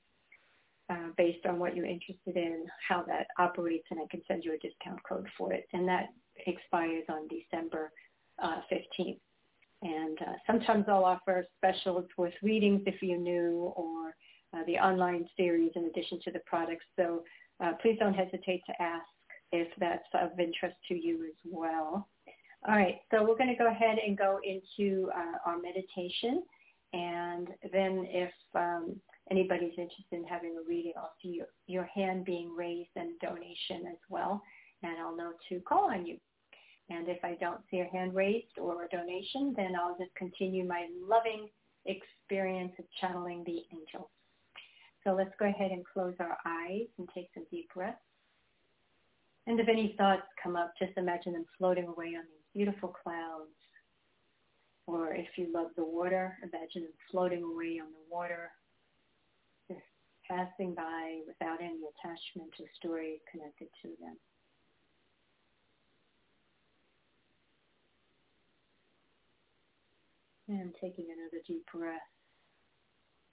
uh, 0.90 1.10
based 1.18 1.46
on 1.46 1.60
what 1.60 1.76
you're 1.76 1.86
interested 1.86 2.36
in, 2.36 2.66
how 2.88 3.04
that 3.04 3.28
operates, 3.38 3.86
and 3.92 4.00
I 4.00 4.06
can 4.10 4.22
send 4.28 4.44
you 4.44 4.54
a 4.54 4.58
discount 4.58 5.02
code 5.08 5.28
for 5.38 5.54
it. 5.54 5.68
And 5.74 5.88
that 5.88 6.10
expires 6.48 7.04
on 7.10 7.28
December 7.28 7.92
uh, 8.42 8.62
15th. 8.72 9.20
And 9.84 10.18
uh, 10.22 10.34
sometimes 10.46 10.86
I'll 10.88 11.06
offer 11.06 11.46
specials 11.58 12.06
with 12.18 12.34
readings 12.44 12.82
if 12.86 13.02
you're 13.02 13.18
new 13.18 13.74
or 13.76 14.16
uh, 14.54 14.64
the 14.68 14.78
online 14.78 15.28
series 15.36 15.72
in 15.76 15.86
addition 15.86 16.20
to 16.26 16.32
the 16.32 16.42
products. 16.46 16.86
So 16.96 17.24
uh, 17.64 17.74
please 17.82 17.98
don't 18.00 18.14
hesitate 18.14 18.62
to 18.68 18.82
ask 18.82 19.06
if 19.52 19.68
that's 19.80 20.04
of 20.14 20.40
interest 20.40 20.76
to 20.90 20.96
you 20.96 21.26
as 21.26 21.52
well. 21.52 22.08
All 22.68 22.76
right, 22.76 23.00
so 23.10 23.24
we're 23.24 23.38
going 23.38 23.50
to 23.50 23.56
go 23.56 23.70
ahead 23.72 23.98
and 24.06 24.16
go 24.16 24.40
into 24.44 25.10
uh, 25.16 25.50
our 25.50 25.58
meditation. 25.60 26.44
And 26.94 27.48
then 27.72 28.06
if 28.10 28.32
um, 28.54 28.96
anybody's 29.32 29.74
interested 29.78 30.04
in 30.12 30.26
having 30.26 30.58
a 30.64 30.70
reading, 30.70 30.94
I'll 30.96 31.14
see 31.24 31.30
your, 31.30 31.48
your 31.66 31.86
hand 31.86 32.26
being 32.26 32.54
raised 32.56 32.92
and 32.96 33.18
donation 33.20 33.88
as 33.90 33.98
well. 34.10 34.44
And 34.84 34.98
I'll 35.00 35.16
know 35.16 35.32
to 35.50 35.60
call 35.62 35.92
on 35.92 36.06
you. 36.06 36.18
And 36.92 37.08
if 37.08 37.24
I 37.24 37.36
don't 37.40 37.62
see 37.70 37.80
a 37.80 37.86
hand 37.86 38.14
raised 38.14 38.58
or 38.60 38.84
a 38.84 38.90
donation, 38.90 39.54
then 39.56 39.76
I'll 39.80 39.98
just 39.98 40.14
continue 40.16 40.68
my 40.68 40.88
loving 41.08 41.48
experience 41.86 42.74
of 42.80 42.86
channeling 43.00 43.44
the 43.46 43.64
angels. 43.72 44.10
So 45.04 45.14
let's 45.14 45.34
go 45.40 45.46
ahead 45.46 45.72
and 45.72 45.86
close 45.86 46.14
our 46.20 46.38
eyes 46.46 46.88
and 46.98 47.08
take 47.16 47.30
some 47.34 47.46
deep 47.50 47.70
breaths. 47.74 47.98
And 49.48 49.60
if 49.60 49.70
any 49.70 49.96
thoughts 49.98 50.28
come 50.42 50.56
up, 50.56 50.74
just 50.78 50.92
imagine 50.98 51.34
them 51.34 51.46
floating 51.58 51.88
away 51.88 52.08
on 52.08 52.26
these 52.28 52.52
beautiful 52.54 52.90
clouds. 52.90 53.56
Or 54.86 55.14
if 55.14 55.28
you 55.38 55.52
love 55.54 55.68
the 55.78 55.86
water, 55.86 56.38
imagine 56.44 56.84
them 56.84 56.94
floating 57.10 57.44
away 57.44 57.80
on 57.82 57.88
the 57.88 58.06
water, 58.14 58.52
just 59.70 59.82
passing 60.30 60.76
by 60.76 61.22
without 61.26 61.62
any 61.62 61.80
attachment 61.88 62.52
or 62.60 62.66
story 62.78 63.22
connected 63.32 63.70
to 63.82 63.90
them. 64.02 64.18
And 70.52 70.76
taking 70.82 71.06
another 71.06 71.42
deep 71.48 71.66
breath. 71.74 72.02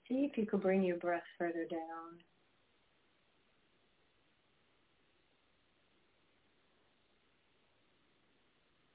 See 0.07 0.29
if 0.31 0.37
you 0.37 0.45
could 0.45 0.61
bring 0.61 0.81
your 0.81 0.95
breath 0.95 1.25
further 1.37 1.65
down. 1.69 2.23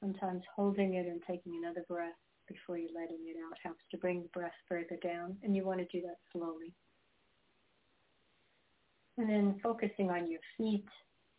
Sometimes 0.01 0.43
holding 0.57 0.95
it 0.95 1.07
and 1.07 1.21
taking 1.27 1.61
another 1.63 1.85
breath 1.87 2.17
before 2.49 2.79
you're 2.79 2.99
letting 2.99 3.21
it 3.27 3.37
out 3.47 3.59
helps 3.63 3.83
to 3.91 3.99
bring 3.99 4.23
the 4.23 4.29
breath 4.29 4.57
further 4.71 4.97
down, 5.03 5.37
and 5.43 5.55
you 5.55 5.67
want 5.67 5.81
to 5.81 5.87
do 5.87 6.01
that 6.01 6.17
slowly. 6.33 6.73
And 9.19 9.29
then 9.29 9.61
focusing 9.63 10.09
on 10.09 10.31
your 10.31 10.41
feet, 10.57 10.89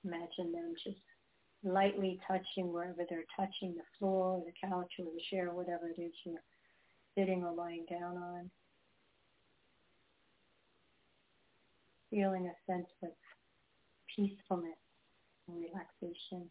imagine 0.03 0.51
them 0.51 0.75
just 0.83 1.01
lightly 1.63 2.19
touching 2.27 2.71
wherever 2.71 3.03
they're 3.09 3.25
touching 3.35 3.73
the 3.73 3.83
floor 3.97 4.37
or 4.37 4.43
the 4.45 4.67
couch 4.67 4.93
or 4.99 5.05
the 5.05 5.21
chair, 5.31 5.51
whatever 5.51 5.87
it 5.89 5.99
is 5.99 6.13
you're 6.23 6.35
sitting 7.17 7.43
or 7.43 7.53
lying 7.53 7.85
down 7.89 8.17
on. 8.17 8.49
Feeling 12.09 12.47
a 12.47 12.71
sense 12.71 12.87
of 13.03 13.09
peacefulness 14.15 14.77
and 15.47 15.57
relaxation. 15.61 16.49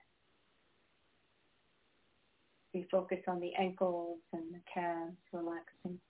We 2.73 2.87
focus 2.91 3.21
on 3.29 3.41
the 3.41 3.53
ankles 3.55 4.19
and 4.33 4.43
the 4.53 4.61
calves 4.73 5.17
relaxing. 5.33 6.01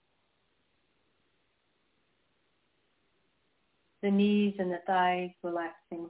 The 4.01 4.11
knees 4.11 4.55
and 4.59 4.71
the 4.71 4.81
thighs 4.85 5.31
relaxing. 5.43 6.09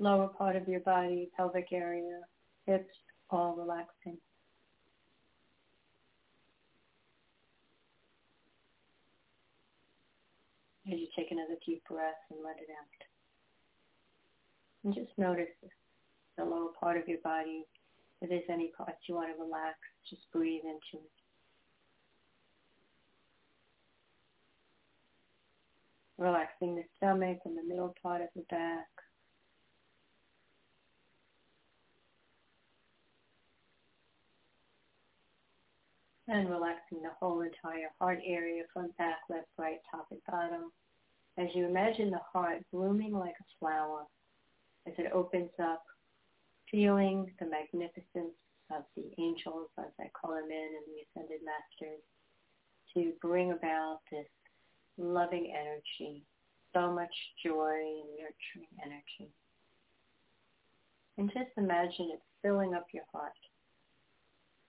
Lower 0.00 0.28
part 0.28 0.56
of 0.56 0.66
your 0.66 0.80
body, 0.80 1.30
pelvic 1.36 1.68
area, 1.72 2.20
hips, 2.66 2.94
all 3.28 3.54
relaxing. 3.54 4.16
As 10.90 10.98
you 10.98 11.06
take 11.14 11.30
another 11.30 11.54
deep 11.64 11.84
breath 11.88 12.14
and 12.30 12.40
let 12.42 12.56
it 12.56 12.68
out. 12.70 13.06
And 14.82 14.94
just 14.94 15.16
notice 15.18 15.46
the 16.36 16.44
lower 16.44 16.70
part 16.80 16.96
of 16.96 17.06
your 17.06 17.20
body. 17.22 17.66
If 18.22 18.30
there's 18.30 18.42
any 18.50 18.72
parts 18.76 18.98
you 19.06 19.14
want 19.14 19.28
to 19.34 19.40
relax, 19.40 19.76
just 20.08 20.22
breathe 20.32 20.62
into 20.64 21.04
it. 21.04 21.10
Relaxing 26.18 26.74
the 26.74 26.84
stomach 26.96 27.38
and 27.44 27.56
the 27.56 27.62
middle 27.62 27.94
part 28.02 28.22
of 28.22 28.28
the 28.34 28.42
back. 28.50 28.88
And 36.30 36.48
relaxing 36.48 37.02
the 37.02 37.10
whole 37.18 37.40
entire 37.40 37.90
heart 37.98 38.20
area 38.24 38.62
front, 38.72 38.96
back, 38.96 39.18
left, 39.28 39.48
right, 39.58 39.80
top, 39.90 40.06
and 40.12 40.20
bottom. 40.30 40.70
As 41.36 41.48
you 41.54 41.66
imagine 41.66 42.10
the 42.10 42.20
heart 42.32 42.62
blooming 42.72 43.12
like 43.12 43.34
a 43.40 43.44
flower 43.58 44.04
as 44.86 44.94
it 44.96 45.10
opens 45.12 45.50
up, 45.60 45.82
feeling 46.70 47.30
the 47.40 47.46
magnificence 47.46 48.36
of 48.70 48.84
the 48.96 49.10
angels, 49.18 49.68
as 49.78 49.90
I 49.98 50.08
call 50.14 50.36
them 50.36 50.50
in, 50.50 50.68
and 50.76 50.86
the 50.86 51.02
ascended 51.20 51.40
masters, 51.44 52.00
to 52.94 53.12
bring 53.20 53.50
about 53.50 53.98
this 54.12 54.26
loving 54.98 55.52
energy, 55.52 56.22
so 56.72 56.92
much 56.92 57.14
joy 57.44 57.74
and 57.74 58.10
nurturing 58.16 58.70
energy. 58.84 59.32
And 61.18 61.28
just 61.32 61.50
imagine 61.56 62.10
it 62.12 62.22
filling 62.42 62.74
up 62.74 62.86
your 62.94 63.04
heart, 63.12 63.32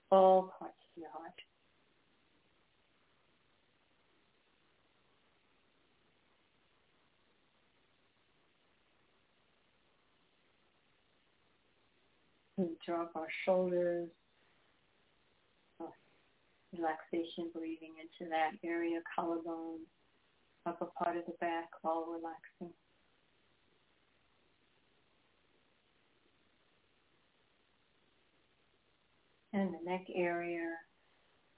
all 0.09 0.53
parts 0.57 0.73
of 0.95 1.01
your 1.01 1.11
heart. 1.11 1.33
Drop 12.85 13.11
our 13.15 13.27
shoulders. 13.45 14.09
Oh, 15.79 15.93
relaxation, 16.73 17.49
breathing 17.53 17.93
into 17.99 18.29
that 18.29 18.51
area, 18.63 18.99
collarbone, 19.15 19.79
upper 20.65 20.87
part 20.97 21.17
of 21.17 21.25
the 21.25 21.33
back, 21.39 21.69
all 21.83 22.05
relaxing. 22.07 22.73
And 29.53 29.73
the 29.73 29.89
neck 29.89 30.05
area, 30.15 30.69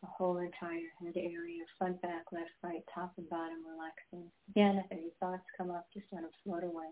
the 0.01 0.07
whole 0.07 0.37
entire 0.39 0.89
head 0.99 1.15
area, 1.15 1.63
front, 1.77 2.01
back, 2.01 2.25
left, 2.31 2.49
right, 2.63 2.83
top 2.93 3.13
and 3.17 3.29
bottom 3.29 3.59
relaxing. 3.69 4.29
Again, 4.49 4.83
if 4.83 4.91
any 4.91 5.11
thoughts 5.19 5.43
come 5.57 5.69
up, 5.69 5.85
just 5.93 6.07
let 6.11 6.23
them 6.23 6.31
float 6.43 6.63
away. 6.63 6.89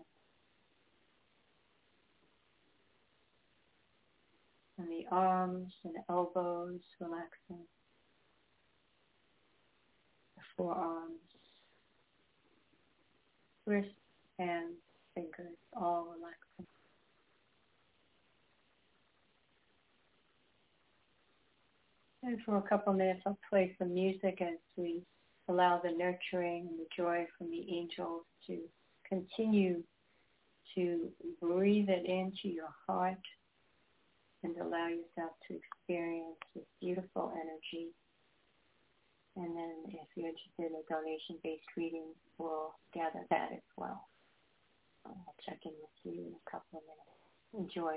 And 4.78 4.88
the 4.88 5.04
arms 5.10 5.72
and 5.84 5.94
elbows 6.08 6.80
relaxing, 7.00 7.64
the 10.36 10.42
forearms, 10.56 11.20
wrists, 13.66 13.90
hands, 14.38 14.76
fingers, 15.14 15.56
all 15.74 16.06
relaxing. 16.16 16.66
And 22.24 22.38
for 22.44 22.56
a 22.56 22.62
couple 22.62 22.92
minutes, 22.92 23.20
I'll 23.26 23.38
play 23.50 23.74
some 23.78 23.92
music 23.94 24.40
as 24.40 24.58
we 24.76 25.02
allow 25.48 25.80
the 25.82 25.90
nurturing 25.90 26.68
and 26.68 26.78
the 26.78 26.86
joy 26.96 27.26
from 27.36 27.50
the 27.50 27.66
angels 27.68 28.22
to 28.46 28.58
continue 29.08 29.82
to 30.74 31.10
breathe 31.40 31.88
it 31.88 32.06
into 32.06 32.48
your 32.54 32.70
heart 32.86 33.18
and 34.42 34.56
allow 34.58 34.88
yourself 34.88 35.32
to 35.48 35.54
experience 35.54 36.38
this 36.54 36.64
beautiful 36.80 37.32
energy. 37.34 37.94
And 39.36 39.56
then 39.56 39.72
if 39.88 40.08
you're 40.14 40.28
interested 40.28 40.68
in 40.68 40.74
a 40.76 40.84
donation-based 40.90 41.70
reading, 41.76 42.12
we'll 42.38 42.74
gather 42.92 43.24
that 43.30 43.52
as 43.52 43.64
well. 43.76 44.08
I'll 45.06 45.34
check 45.46 45.58
in 45.64 45.72
with 45.72 45.96
you 46.04 46.26
in 46.26 46.34
a 46.34 46.50
couple 46.50 46.78
of 46.78 46.84
minutes. 46.84 47.22
Enjoy. 47.54 47.96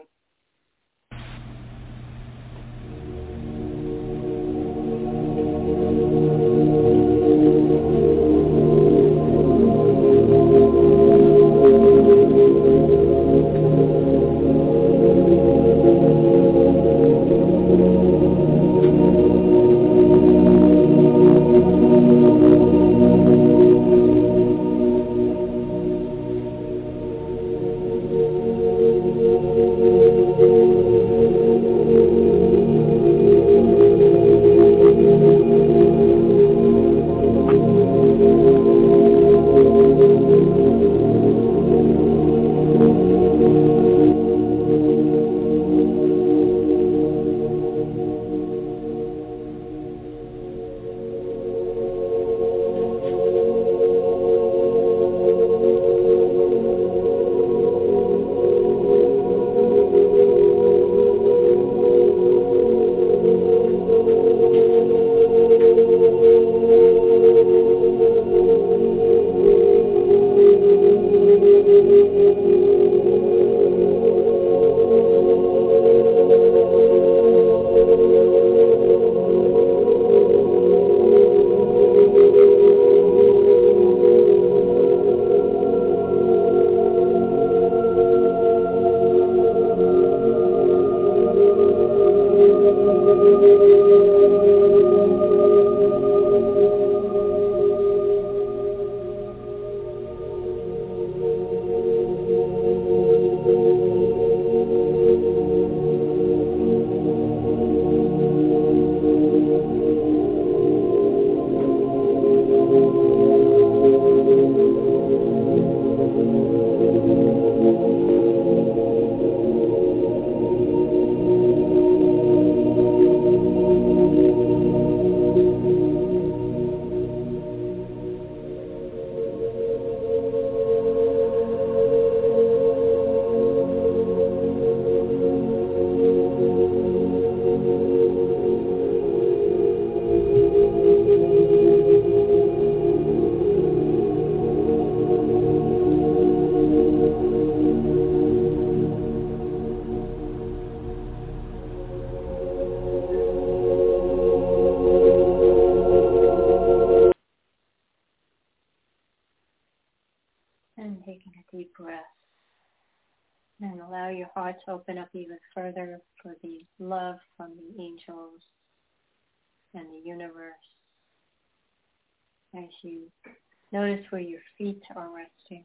Are 174.95 175.10
resting. 175.13 175.63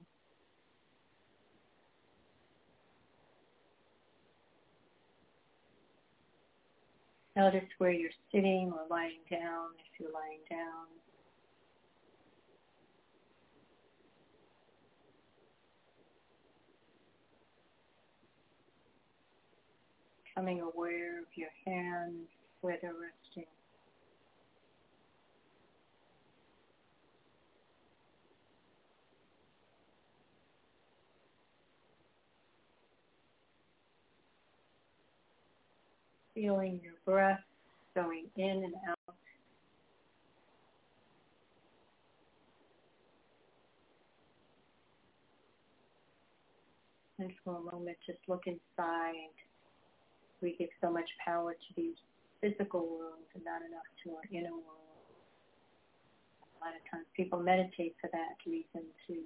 Notice 7.36 7.68
where 7.78 7.92
you're 7.92 8.10
sitting 8.32 8.72
or 8.72 8.86
lying 8.90 9.20
down 9.30 9.68
if 9.78 10.00
you're 10.00 10.12
lying 10.12 10.40
down. 10.50 10.86
becoming 20.40 20.60
aware 20.60 21.18
of 21.18 21.26
your 21.34 21.50
hands, 21.66 22.28
where 22.60 22.78
they're 22.80 22.92
resting. 22.92 23.50
Feeling 36.40 36.80
your 36.82 36.94
breath 37.04 37.40
going 37.94 38.28
in 38.36 38.64
and 38.64 38.74
out. 38.88 39.14
And 47.18 47.30
for 47.44 47.58
a 47.58 47.60
moment, 47.60 47.98
just 48.06 48.20
look 48.26 48.44
inside 48.46 49.12
we 50.40 50.56
give 50.58 50.68
so 50.80 50.90
much 50.90 51.08
power 51.24 51.52
to 51.52 51.70
these 51.76 51.96
physical 52.40 52.88
worlds 52.88 53.28
and 53.34 53.44
not 53.44 53.60
enough 53.60 53.84
to 54.04 54.16
our 54.16 54.24
inner 54.32 54.56
world. 54.56 55.12
A 56.40 56.64
lot 56.64 56.72
of 56.72 56.82
times 56.90 57.04
people 57.16 57.40
meditate 57.40 57.94
for 58.00 58.08
that 58.12 58.40
reason 58.46 58.88
to 59.08 59.20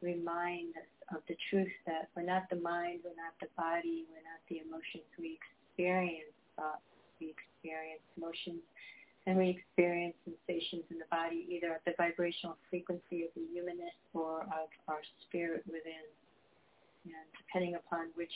remind 0.00 0.76
us 0.76 0.92
of 1.16 1.20
the 1.28 1.36
truth 1.48 1.72
that 1.86 2.08
we're 2.16 2.28
not 2.28 2.44
the 2.50 2.60
mind, 2.60 3.00
we're 3.04 3.16
not 3.16 3.36
the 3.40 3.48
body, 3.56 4.04
we're 4.12 4.24
not 4.24 4.40
the 4.48 4.60
emotions. 4.60 5.08
We 5.18 5.36
experience 5.40 6.36
thoughts, 6.60 6.84
we 7.16 7.32
experience 7.32 8.04
emotions, 8.20 8.60
and 9.24 9.40
we 9.40 9.56
experience 9.56 10.16
sensations 10.28 10.84
in 10.92 11.00
the 11.00 11.08
body 11.08 11.48
either 11.48 11.72
at 11.72 11.84
the 11.88 11.96
vibrational 11.96 12.60
frequency 12.68 13.24
of 13.24 13.32
the 13.32 13.44
humanness 13.52 13.96
or 14.12 14.44
of 14.52 14.68
our 14.88 15.00
spirit 15.24 15.64
within. 15.64 16.04
And 17.08 17.28
depending 17.32 17.80
upon 17.80 18.12
which 18.12 18.32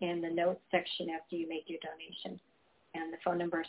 in 0.00 0.20
the 0.20 0.30
notes 0.30 0.60
section 0.70 1.08
after 1.10 1.36
you 1.36 1.48
make 1.48 1.64
your 1.66 1.78
donation. 1.80 2.40
And 2.94 3.12
the 3.12 3.18
phone 3.24 3.38
number 3.38 3.60
is 3.60 3.66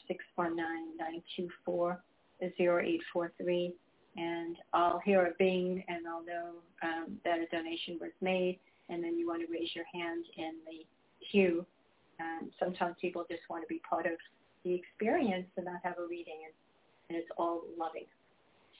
619-924-0843. 2.41 3.73
And 4.17 4.55
I'll 4.73 4.99
hear 4.99 5.25
a 5.25 5.31
bing 5.37 5.83
and 5.87 6.07
I'll 6.07 6.23
know 6.23 6.61
um, 6.83 7.17
that 7.25 7.39
a 7.39 7.47
donation 7.47 7.97
was 7.99 8.11
made. 8.21 8.59
And 8.89 9.03
then 9.03 9.17
you 9.17 9.27
want 9.27 9.41
to 9.45 9.51
raise 9.51 9.75
your 9.75 9.85
hand 9.93 10.25
in 10.37 10.53
the 10.65 10.85
queue. 11.31 11.65
Um, 12.19 12.51
sometimes 12.59 12.95
people 13.01 13.25
just 13.29 13.41
want 13.49 13.63
to 13.63 13.67
be 13.67 13.81
part 13.87 14.05
of 14.05 14.13
the 14.63 14.73
experience 14.73 15.47
and 15.57 15.65
not 15.65 15.81
have 15.83 15.97
a 15.97 16.07
reading. 16.07 16.45
And, 16.45 16.53
and 17.09 17.17
it's 17.17 17.29
all 17.37 17.63
loving. 17.77 18.05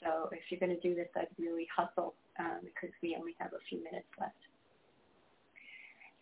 So 0.04 0.30
if 0.32 0.40
you're 0.50 0.60
going 0.60 0.76
to 0.76 0.82
do 0.88 0.96
this, 0.96 1.08
I'd 1.16 1.28
really 1.40 1.68
hustle 1.76 2.16
um, 2.40 2.60
because 2.64 2.94
we 3.02 3.16
only 3.20 3.36
have 3.40 3.54
a 3.54 3.62
few 3.70 3.84
minutes 3.84 4.08
left. 4.20 4.36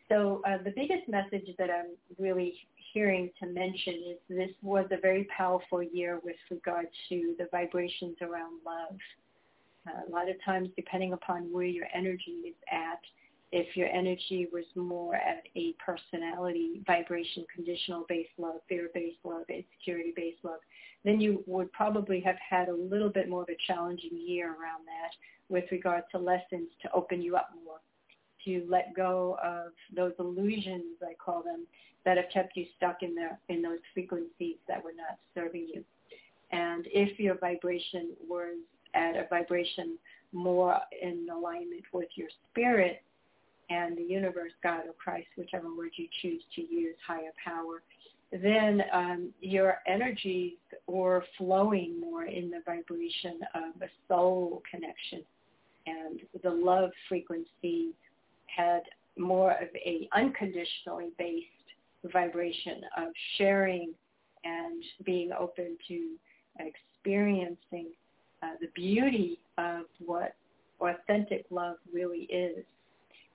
So 0.10 0.42
uh, 0.46 0.58
the 0.64 0.72
biggest 0.76 1.08
message 1.08 1.48
that 1.58 1.70
I'm 1.70 1.96
really 2.20 2.54
hearing 2.94 3.32
to 3.40 3.48
mention 3.48 3.96
is 4.12 4.18
this 4.30 4.52
was 4.62 4.86
a 4.92 5.00
very 5.02 5.28
powerful 5.36 5.82
year 5.82 6.20
with 6.24 6.36
regard 6.52 6.88
to 7.10 7.36
the 7.40 7.48
vibrations 7.52 8.18
around 8.22 8.60
love. 8.66 8.98
Uh, 9.88 10.08
a 10.08 10.12
lot 10.12 10.30
of 10.30 10.36
times, 10.46 10.70
depending 10.76 11.14
upon 11.14 11.52
where 11.52 11.66
your 11.66 11.88
energy 11.94 12.44
is 12.48 12.56
at, 12.72 13.00
if 13.56 13.78
your 13.78 13.88
energy 13.90 14.48
was 14.52 14.66
more 14.76 15.14
at 15.14 15.44
a 15.56 15.76
personality 15.78 16.82
vibration, 16.88 17.46
conditional-based 17.54 18.32
love, 18.40 18.56
fear-based 18.68 19.20
love, 19.24 19.44
insecurity-based 19.48 20.44
love, 20.44 20.60
then 21.06 21.22
you 21.22 21.44
would 21.46 21.72
probably 21.72 22.20
have 22.20 22.38
had 22.38 22.68
a 22.68 22.76
little 22.76 23.12
bit 23.12 23.30
more 23.30 23.44
of 23.44 23.50
a 23.50 23.58
challenging 23.68 24.18
year 24.18 24.48
around 24.48 24.88
that 24.88 25.12
with 25.50 25.66
regard 25.72 26.04
to 26.12 26.18
lessons 26.18 26.68
to 26.82 26.92
open 26.94 27.22
you 27.22 27.36
up 27.36 27.52
more, 27.64 27.78
to 28.44 28.66
let 28.68 28.96
go 28.96 29.38
of 29.44 29.72
those 29.96 30.14
illusions, 30.18 30.98
I 31.04 31.14
call 31.24 31.44
them, 31.44 31.68
that 32.06 32.18
have 32.18 32.32
kept 32.34 32.58
you 32.58 32.66
stuck 32.76 33.04
in, 33.04 33.14
the, 33.14 33.38
in 33.54 33.62
those 33.62 33.80
frequencies 33.94 34.58
that 34.68 34.84
were 34.84 34.94
not 34.98 35.20
serving 35.36 35.68
you. 35.72 35.84
And 36.52 36.88
if 36.88 37.20
your 37.20 37.38
vibration 37.38 38.14
was 38.28 38.58
at 38.96 39.16
a 39.16 39.28
vibration 39.30 40.00
more 40.32 40.80
in 41.00 41.28
alignment 41.32 41.84
with 41.94 42.10
your 42.16 42.30
spirit, 42.50 43.04
and 43.70 43.98
the 43.98 44.04
universe, 44.04 44.52
God 44.62 44.82
or 44.88 44.94
Christ, 44.94 45.28
whichever 45.38 45.76
word 45.76 45.92
you 45.96 46.08
choose 46.22 46.42
to 46.56 46.62
use, 46.62 46.96
higher 47.06 47.32
power, 47.44 47.82
then 48.32 48.82
um, 48.92 49.30
your 49.42 49.78
energies 49.88 50.54
were 50.88 51.24
flowing 51.38 52.00
more 52.00 52.26
in 52.26 52.50
the 52.50 52.62
vibration 52.66 53.40
of 53.54 53.82
a 53.82 53.90
soul 54.08 54.64
connection. 54.70 55.24
And 55.86 56.22
the 56.44 56.50
love 56.50 56.90
frequency 57.08 57.90
had 58.48 58.82
more 59.18 59.52
of 59.52 59.68
a 59.76 60.10
unconditionally 60.16 61.10
based 61.18 61.48
vibration 62.12 62.82
of 62.98 63.10
sharing 63.38 63.94
and 64.44 64.84
being 65.06 65.32
open 65.32 65.78
to 65.88 66.16
experiencing 66.60 67.88
uh, 68.42 68.48
the 68.60 68.68
beauty 68.76 69.40
of 69.58 69.86
what 70.06 70.36
authentic 70.82 71.46
love 71.50 71.78
really 71.94 72.24
is 72.24 72.66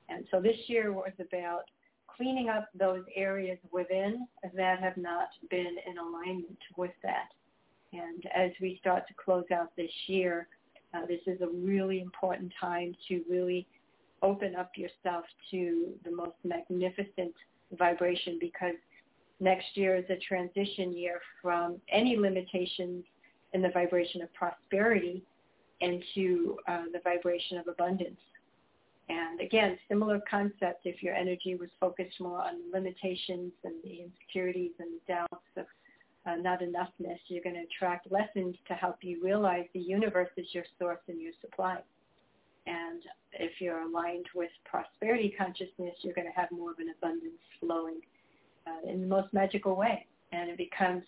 and 0.09 0.25
so 0.31 0.41
this 0.41 0.57
year 0.67 0.93
was 0.93 1.13
about 1.21 1.65
cleaning 2.07 2.49
up 2.49 2.69
those 2.75 3.05
areas 3.15 3.59
within 3.73 4.27
that 4.55 4.81
have 4.81 4.97
not 4.97 5.29
been 5.51 5.77
in 5.87 5.99
alignment 5.99 6.59
with 6.77 6.91
that. 7.03 7.29
And 7.93 8.25
as 8.35 8.51
we 8.61 8.79
start 8.81 9.07
to 9.09 9.15
close 9.15 9.45
out 9.55 9.75
this 9.77 9.91
year, 10.07 10.49
uh, 10.95 11.07
this 11.07 11.21
is 11.27 11.41
a 11.41 11.49
really 11.49 12.01
important 12.01 12.53
time 12.61 12.95
to 13.09 13.23
really 13.31 13.67
open 14.23 14.57
up 14.57 14.73
yourself 14.77 15.25
to 15.51 15.93
the 16.05 16.11
most 16.11 16.37
magnificent 16.45 17.35
vibration 17.79 18.39
because 18.41 18.75
next 19.41 19.67
year 19.75 19.97
is 19.97 20.05
a 20.11 20.17
transition 20.17 20.97
year 20.97 21.21
from 21.41 21.77
any 21.91 22.17
limitations 22.17 23.05
in 23.53 23.63
the 23.63 23.71
vibration 23.71 24.23
of 24.23 24.33
prosperity 24.35 25.23
into 25.81 26.57
uh, 26.67 26.85
the 26.93 27.01
vibration 27.05 27.59
of 27.59 27.69
abundance. 27.69 28.19
And 29.09 29.41
again, 29.41 29.79
similar 29.89 30.21
concept 30.31 30.85
if 30.85 31.03
your 31.03 31.15
energy 31.15 31.55
was 31.55 31.71
focused 31.81 32.21
more 32.21 32.43
on 32.43 32.71
limitations 32.73 33.53
and 33.65 33.75
the 33.83 34.03
insecurities 34.03 34.73
and 34.79 34.89
the 34.95 35.13
doubts 35.13 35.45
of 35.57 35.65
uh, 36.27 36.37
not 36.37 36.61
enoughness, 36.61 37.19
you're 37.29 37.43
going 37.43 37.55
to 37.55 37.63
attract 37.63 38.11
lessons 38.13 38.55
to 38.67 38.75
help 38.75 38.97
you 39.01 39.23
realize 39.23 39.65
the 39.73 39.81
universe 39.81 40.29
is 40.37 40.47
your 40.53 40.65
source 40.79 41.01
and 41.09 41.21
your 41.21 41.33
supply. 41.41 41.79
And 42.67 43.03
if 43.33 43.61
you're 43.61 43.81
aligned 43.81 44.27
with 44.35 44.51
prosperity 44.65 45.35
consciousness, 45.39 45.95
you're 46.03 46.15
going 46.15 46.27
to 46.27 46.39
have 46.39 46.51
more 46.51 46.71
of 46.71 46.79
an 46.79 46.93
abundance 46.99 47.41
flowing 47.61 48.01
uh, 48.67 48.91
in 48.91 49.01
the 49.01 49.07
most 49.07 49.33
magical 49.33 49.75
way. 49.75 50.07
And 50.33 50.51
it 50.51 50.59
becomes 50.59 51.05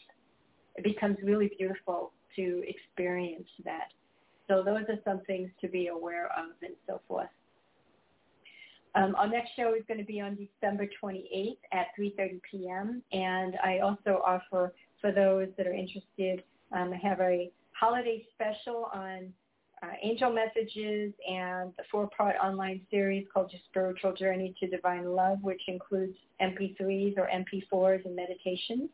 it 0.76 0.84
becomes 0.84 1.18
really 1.22 1.50
beautiful 1.58 2.12
to 2.36 2.62
experience 2.66 3.48
that. 3.64 3.88
So 4.48 4.62
those 4.62 4.84
are 4.88 4.98
some 5.04 5.20
things 5.26 5.50
to 5.60 5.68
be 5.68 5.88
aware 5.88 6.26
of 6.26 6.52
and 6.62 6.74
so 6.86 7.00
forth. 7.06 7.28
Um, 8.94 9.14
our 9.16 9.29
next 9.29 9.50
show 9.57 9.74
is 9.74 9.83
going 9.87 9.98
to 9.98 10.07
be 10.07 10.20
on 10.20 10.37
December 10.37 10.88
28th 11.03 11.59
at 11.72 11.87
3.30 11.98 12.40
p.m. 12.50 13.03
And 13.12 13.57
I 13.62 13.79
also 13.79 14.20
offer, 14.26 14.72
for 15.00 15.12
those 15.12 15.48
that 15.57 15.66
are 15.66 15.74
interested, 15.74 16.42
um, 16.72 16.92
I 16.92 17.09
have 17.09 17.20
a 17.20 17.50
holiday 17.72 18.24
special 18.35 18.90
on 18.92 19.33
uh, 19.83 19.92
angel 20.03 20.31
messages 20.31 21.12
and 21.29 21.72
the 21.76 21.85
four-part 21.90 22.37
online 22.42 22.81
series 22.90 23.26
called 23.33 23.50
Your 23.53 23.61
Spiritual 23.70 24.12
Journey 24.14 24.55
to 24.61 24.68
Divine 24.68 25.07
Love, 25.14 25.38
which 25.42 25.62
includes 25.68 26.14
MP3s 26.40 27.16
or 27.16 27.29
MP4s 27.33 28.05
and 28.05 28.14
meditations. 28.14 28.90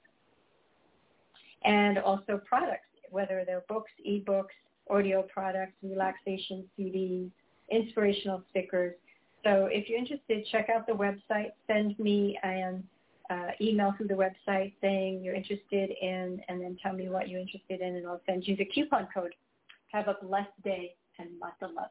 And 1.65 1.99
also 1.99 2.41
products, 2.47 2.87
whether 3.11 3.43
they're 3.45 3.65
books, 3.69 3.91
ebooks, 4.07 4.55
audio 4.89 5.23
products, 5.23 5.73
relaxation 5.83 6.65
CDs, 6.79 7.31
inspirational 7.71 8.45
stickers, 8.51 8.95
so 9.45 9.69
if 9.71 9.89
you're 9.89 9.99
interested, 9.99 10.47
check 10.51 10.69
out 10.69 10.87
the 10.87 10.93
website. 10.93 11.53
Send 11.67 11.99
me 11.99 12.39
an 12.43 12.83
uh, 13.31 13.51
email 13.61 13.95
through 13.97 14.09
the 14.09 14.15
website 14.15 14.73
saying 14.81 15.23
you're 15.23 15.35
interested 15.35 15.91
in, 16.01 16.41
and 16.49 16.61
then 16.61 16.77
tell 16.83 16.93
me 16.93 17.09
what 17.09 17.29
you're 17.29 17.41
interested 17.41 17.81
in, 17.81 17.97
and 17.97 18.07
I'll 18.07 18.21
send 18.27 18.47
you 18.47 18.57
the 18.57 18.65
coupon 18.65 19.09
code. 19.13 19.35
Have 19.93 20.09
a 20.09 20.17
blessed 20.23 20.63
day 20.65 20.95
and 21.19 21.29
lots 21.41 21.57
of 21.63 21.71
love. 21.73 21.91